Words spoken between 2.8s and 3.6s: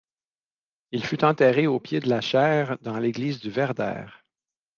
l’église du